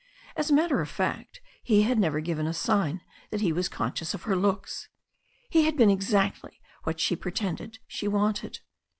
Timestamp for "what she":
6.85-7.15